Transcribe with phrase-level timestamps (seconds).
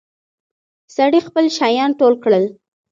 [0.95, 2.45] سړي خپل شيان ټول کړل.